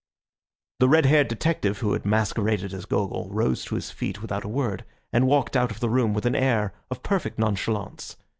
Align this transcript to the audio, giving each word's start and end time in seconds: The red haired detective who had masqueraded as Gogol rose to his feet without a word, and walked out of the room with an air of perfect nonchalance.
The 0.79 0.89
red 0.89 1.05
haired 1.05 1.27
detective 1.27 1.77
who 1.77 1.93
had 1.93 2.07
masqueraded 2.07 2.73
as 2.73 2.85
Gogol 2.85 3.29
rose 3.31 3.63
to 3.65 3.75
his 3.75 3.91
feet 3.91 4.19
without 4.19 4.43
a 4.43 4.47
word, 4.47 4.83
and 5.13 5.27
walked 5.27 5.55
out 5.55 5.69
of 5.69 5.79
the 5.79 5.91
room 5.91 6.15
with 6.15 6.25
an 6.25 6.33
air 6.33 6.73
of 6.89 7.03
perfect 7.03 7.37
nonchalance. 7.37 8.17